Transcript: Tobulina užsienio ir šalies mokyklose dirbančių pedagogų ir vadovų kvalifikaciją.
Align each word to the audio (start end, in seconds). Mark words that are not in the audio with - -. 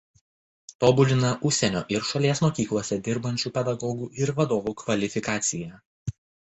Tobulina 0.83 1.33
užsienio 1.49 1.83
ir 1.97 2.09
šalies 2.13 2.43
mokyklose 2.47 2.99
dirbančių 3.09 3.55
pedagogų 3.61 4.13
ir 4.25 4.37
vadovų 4.43 4.79
kvalifikaciją. 4.85 5.85